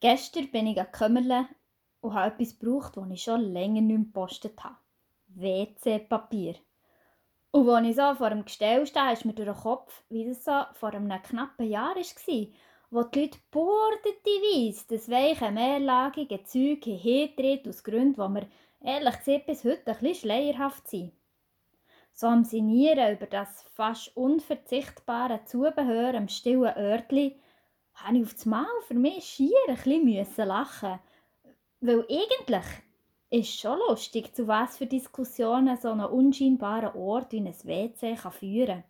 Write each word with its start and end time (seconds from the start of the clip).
Gestern 0.00 0.50
bin 0.50 0.66
ich 0.66 0.80
an 0.80 1.48
und 2.00 2.14
habe 2.14 2.34
etwas 2.34 2.58
gebraucht, 2.58 2.96
das 2.96 3.10
ich 3.10 3.22
schon 3.22 3.52
länger 3.52 3.82
nicht 3.82 4.04
gepostet 4.04 4.62
habe. 4.64 4.76
WC-Papier. 5.28 6.54
Und 7.50 7.68
als 7.68 7.86
ich 7.86 7.96
so 7.96 8.14
vor 8.14 8.30
dem 8.30 8.44
Gestell 8.44 8.86
stehe, 8.86 9.12
ist 9.12 9.24
mir 9.24 9.34
durch 9.34 9.48
den 9.50 9.62
Kopf, 9.62 10.02
wie 10.08 10.26
das 10.26 10.44
so 10.44 10.62
vor 10.72 10.94
einem 10.94 11.20
knappen 11.22 11.68
Jahr 11.68 11.96
war, 11.96 12.46
wo 12.90 13.02
die 13.02 13.20
Leute 13.20 13.38
bordeteweise 13.50 14.84
das 14.88 15.10
weiche, 15.10 15.50
mehrlagige 15.50 16.44
Zeug 16.44 16.84
hintreten 16.84 17.68
aus 17.68 17.84
Gründen, 17.84 18.22
die 18.22 18.28
mir 18.28 18.48
ehrlich 18.82 19.18
gesagt 19.18 19.46
bis 19.46 19.64
heute 19.64 19.90
ein 19.90 19.98
bisschen 19.98 20.14
schleierhaft 20.14 20.88
sind. 20.88 21.12
So 22.14 22.26
am 22.26 22.44
Sinieren 22.44 23.16
über 23.16 23.26
das 23.26 23.62
fast 23.74 24.16
unverzichtbare 24.16 25.44
Zubehör 25.44 26.14
am 26.14 26.28
stillen 26.28 26.76
Örtli 26.76 27.36
habe 28.04 28.18
ich 28.18 28.24
auf 28.24 28.34
das 28.34 28.46
Mal 28.46 28.66
für 28.86 28.94
mich 28.94 29.24
schier 29.24 29.56
ein 29.68 29.76
bisschen 30.04 30.48
lachen 30.48 30.98
Weil 31.80 32.06
eigentlich 32.08 32.64
ist 33.30 33.60
schon 33.60 33.78
lustig, 33.88 34.34
zu 34.34 34.48
was 34.48 34.78
für 34.78 34.86
Diskussionen 34.86 35.76
so 35.76 35.90
ein 35.90 36.00
unscheinbarer 36.00 36.96
Ort 36.96 37.32
wie 37.32 37.38
ein 37.38 37.46
WC 37.46 38.14
kann 38.16 38.32
führen 38.32 38.84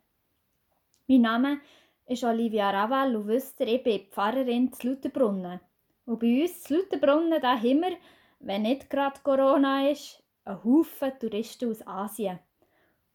Mein 1.07 1.21
Name 1.21 1.61
ist 2.07 2.23
Olivia 2.23 2.69
Raval 2.71 3.15
und 3.15 3.27
wisst 3.27 3.59
ihr, 3.59 3.67
ich 3.67 3.83
bin 3.83 4.01
Pfarrerin 4.09 4.73
zu 4.73 4.89
Lutherbrunnen. 4.89 5.59
Und 6.05 6.19
bei 6.19 6.41
uns 6.41 6.63
zu 6.63 6.75
Lutherbrunnen 6.75 7.41
da 7.41 7.55
haben 7.55 7.81
wir, 7.81 7.97
wenn 8.39 8.63
nicht 8.63 8.89
gerade 8.89 9.19
Corona 9.23 9.89
ist, 9.89 10.21
einen 10.43 10.63
Haufen 10.63 11.11
Touristen 11.19 11.69
aus 11.69 11.85
Asien. 11.87 12.39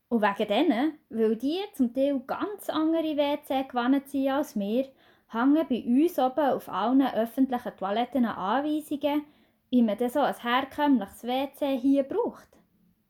Und 0.08 0.22
wegen 0.22 0.48
denen, 0.48 0.98
weil 1.10 1.36
die 1.36 1.58
zum 1.74 1.92
Teil 1.92 2.20
ganz 2.20 2.70
andere 2.70 3.16
WC 3.16 3.64
gewohnt 3.64 4.08
sind 4.08 4.28
als 4.28 4.56
wir, 4.56 4.88
hängen 5.28 5.66
bei 5.68 5.84
uns 5.84 6.18
oben 6.18 6.50
auf 6.50 6.68
allen 6.68 7.02
öffentlichen 7.14 7.76
Toiletten 7.76 8.24
Anweisungen, 8.24 9.24
wie 9.70 9.82
man 9.82 9.98
so 10.08 10.20
ein 10.20 10.34
herkömmliches 10.40 11.24
WC 11.24 11.78
hier 11.78 12.04
braucht. 12.04 12.48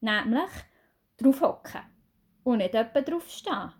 Nämlich 0.00 0.50
drauf 1.18 1.40
hocken 1.40 1.82
und 2.44 2.58
nicht 2.58 2.74
etwa 2.74 3.00
drauf 3.00 3.28
stehen. 3.28 3.72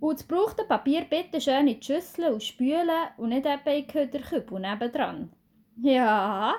Und 0.00 0.18
das 0.18 0.26
gebrauchte 0.26 0.64
Papier 0.64 1.02
bitte 1.02 1.40
schön 1.40 1.68
in 1.68 1.78
die 1.78 1.86
Schüssel 1.86 2.32
und 2.32 2.42
spülen 2.42 2.90
und 3.16 3.28
nicht 3.28 3.46
etwa 3.46 3.70
in 3.70 3.86
den 3.86 3.86
Köderkübel 3.86 4.58
nebendran. 4.58 5.32
Ja, 5.80 6.54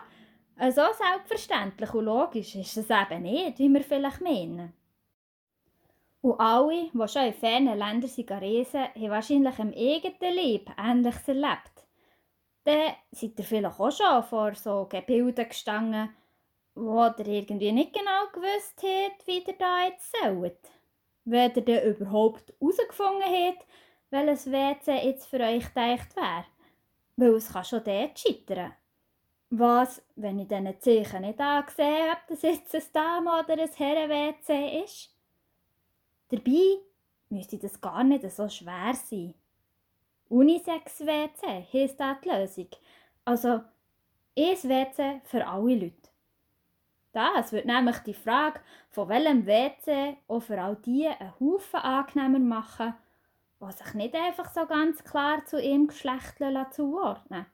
so 0.58 0.82
selbstverständlich 0.98 1.94
und 1.94 2.06
logisch 2.06 2.56
ist 2.56 2.78
es 2.78 2.90
eben 2.90 3.24
nicht, 3.24 3.60
wie 3.60 3.70
wir 3.70 3.82
vielleicht 3.82 4.22
meinen. 4.22 4.74
Und 6.24 6.40
alle, 6.40 6.90
die 6.94 7.08
schon 7.10 7.26
in 7.26 7.34
fernen 7.34 7.78
Ländern 7.78 8.10
sind 8.10 8.32
reisen, 8.32 8.84
haben 8.84 9.10
wahrscheinlich 9.10 9.60
im 9.60 9.74
eigenen 9.74 10.34
Leben 10.34 10.74
Ähnliches 10.78 11.28
erlebt. 11.28 11.86
Dann 12.64 12.94
seid 13.12 13.38
ihr 13.38 13.44
vielleicht 13.44 13.78
auch 13.78 13.92
schon 13.92 14.24
vor 14.24 14.56
so 14.56 14.86
Gebilden 14.86 15.50
gestanden, 15.50 16.16
wo 16.76 17.04
ihr 17.04 17.28
irgendwie 17.28 17.74
nicht 17.74 17.92
genau 17.92 18.28
gewusst 18.32 18.82
habt, 18.82 19.28
wie 19.28 19.40
ihr 19.40 19.58
da 19.60 19.84
jetzt 19.84 20.16
sollt. 20.22 20.72
Wenn 21.26 21.52
ihr 21.56 21.62
dann 21.62 21.94
überhaupt 21.94 22.54
herausgefunden 22.58 23.24
habt, 23.24 23.66
welches 24.10 24.50
WC 24.50 25.06
jetzt 25.06 25.26
für 25.26 25.42
euch 25.42 25.68
gedacht 25.74 26.16
wäre. 26.16 26.46
Weil 27.18 27.34
es 27.36 27.52
kann 27.52 27.66
schon 27.66 27.84
dort 27.84 28.18
scheitern. 28.18 28.72
Was, 29.50 30.02
wenn 30.16 30.40
ich 30.40 30.48
diesen 30.48 30.80
Zeichen 30.80 31.22
nicht 31.24 31.42
angesehen 31.42 32.12
habe, 32.12 32.22
dass 32.30 32.44
jetzt 32.44 32.74
ein 32.74 32.84
Dame- 32.94 33.44
oder 33.44 33.62
ein 33.62 33.70
Herren-WC 33.70 34.84
ist? 34.86 35.13
Dabei 36.34 36.80
müsste 37.30 37.60
das 37.60 37.80
gar 37.80 38.04
nicht 38.04 38.28
so 38.32 38.50
schwer 38.50 38.96
sein. 38.96 39.36
Unisex-WC 40.30 41.68
heisst 41.72 42.02
auch 42.02 42.20
die 42.22 42.30
Lösung. 42.30 42.70
Also 43.24 43.62
ein 44.36 44.64
WC 44.64 45.22
für 45.26 45.46
alle 45.46 45.76
Leute. 45.76 46.10
Das 47.12 47.52
wird 47.52 47.68
nämlich 47.68 48.00
die 48.00 48.16
Frage, 48.16 48.62
von 48.90 49.10
welchem 49.10 49.46
WC 49.46 50.18
auch 50.28 50.40
für 50.40 50.60
all 50.60 50.76
die 50.78 51.08
einen 51.08 51.40
Haufen 51.40 51.80
angenehmer 51.80 52.40
machen, 52.40 52.96
die 53.62 53.72
sich 53.72 53.94
nicht 53.94 54.16
einfach 54.16 54.50
so 54.52 54.66
ganz 54.66 55.04
klar 55.04 55.46
zu 55.46 55.62
ihrem 55.62 55.86
Geschlecht 55.86 56.40
zuordnen 56.72 57.46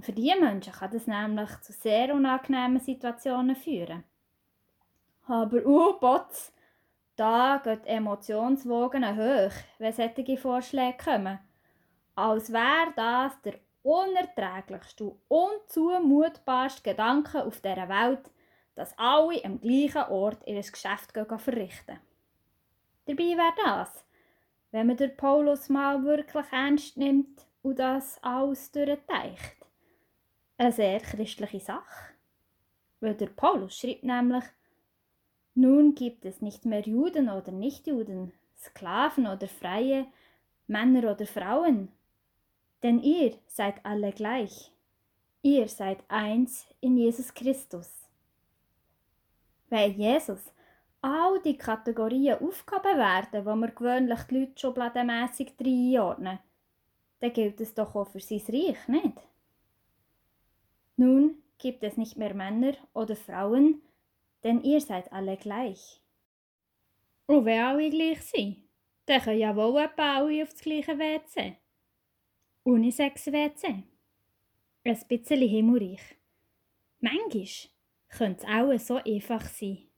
Für 0.00 0.12
diese 0.12 0.40
Menschen 0.40 0.72
kann 0.72 0.90
das 0.90 1.06
nämlich 1.06 1.60
zu 1.60 1.74
sehr 1.74 2.14
unangenehmen 2.14 2.80
Situationen 2.80 3.56
führen. 3.56 4.04
Aber 5.26 5.60
oh, 5.66 5.98
Bots, 6.00 6.54
da 7.20 7.60
gehen 7.62 7.82
die 7.84 7.88
Emotionswogen 7.88 9.04
hoch, 9.04 9.52
wenn 9.78 9.92
solche 9.92 10.38
Vorschläge 10.38 10.96
kommen. 10.96 11.38
Als 12.14 12.50
wäre 12.50 12.92
das 12.96 13.40
der 13.42 13.60
unerträglichste 13.82 15.04
und 15.04 15.18
unzumutbarste 15.28 16.82
Gedanke 16.82 17.44
auf 17.44 17.60
dieser 17.60 17.88
Welt, 17.90 18.30
dass 18.74 18.96
alle 18.96 19.44
am 19.44 19.60
gleichen 19.60 20.10
Ort 20.10 20.46
ihr 20.46 20.62
Geschäft 20.62 21.12
verrichten. 21.12 22.00
Dabei 23.04 23.36
wäre 23.36 23.54
das, 23.64 24.06
wenn 24.70 24.86
man 24.86 24.96
den 24.96 25.14
Paulus 25.14 25.68
mal 25.68 26.02
wirklich 26.02 26.46
ernst 26.50 26.96
nimmt 26.96 27.46
und 27.60 27.78
das 27.78 28.18
alles 28.22 28.72
durchdeicht, 28.72 29.56
eine 30.56 30.72
sehr 30.72 31.00
christliche 31.00 31.60
Sache. 31.60 32.14
Weil 33.00 33.14
der 33.14 33.28
Paulus 33.28 33.76
schreibt 33.76 34.04
nämlich, 34.04 34.44
nun 35.60 35.94
gibt 35.94 36.24
es 36.24 36.40
nicht 36.40 36.64
mehr 36.64 36.80
Juden 36.80 37.28
oder 37.28 37.52
Nichtjuden, 37.52 38.32
Sklaven 38.58 39.26
oder 39.26 39.46
Freie, 39.46 40.06
Männer 40.66 41.10
oder 41.12 41.26
Frauen, 41.26 41.88
denn 42.82 42.98
ihr 43.02 43.34
seid 43.46 43.84
alle 43.84 44.12
gleich. 44.12 44.72
Ihr 45.42 45.68
seid 45.68 45.98
eins 46.08 46.66
in 46.80 46.96
Jesus 46.96 47.34
Christus. 47.34 47.90
Weil 49.68 49.90
Jesus 49.90 50.40
all 51.02 51.40
die 51.42 51.56
Kategorien 51.56 52.38
aufgehoben 52.38 52.98
werden, 52.98 53.44
wo 53.44 53.54
wir 53.54 53.70
gewöhnlich 53.70 54.20
die 54.24 54.40
Leute 54.40 54.60
schubladenmässig 54.60 55.54
einordnen, 55.58 56.38
dann 57.20 57.32
gilt 57.32 57.60
es 57.60 57.74
doch 57.74 57.94
auch 57.94 58.08
für 58.08 58.20
sein 58.20 58.42
Reich, 58.48 58.88
nicht? 58.88 59.18
Nun 60.96 61.42
gibt 61.58 61.82
es 61.84 61.96
nicht 61.96 62.16
mehr 62.16 62.34
Männer 62.34 62.72
oder 62.92 63.16
Frauen, 63.16 63.82
denn 64.42 64.62
ihr 64.62 64.80
seid 64.80 65.12
alle 65.12 65.36
gleich. 65.36 66.00
Und 67.26 67.44
wenn 67.44 67.60
alle 67.62 67.90
gleich 67.90 68.22
sind, 68.22 68.68
dann 69.06 69.20
können 69.20 69.38
ja 69.38 69.54
wohl 69.54 69.82
etwa 69.82 70.16
alle 70.16 70.42
auf 70.42 70.50
das 70.50 70.60
gleiche 70.60 70.98
WC. 70.98 71.56
Unisex-WC. 72.64 73.84
Ein 74.84 74.98
bisschen 75.08 75.48
himmelreich. 75.48 76.16
Manchmal 77.00 77.46
könnte 78.08 78.44
es 78.44 78.48
auch 78.48 78.78
so 78.78 78.96
einfach 78.96 79.46
sein. 79.48 79.89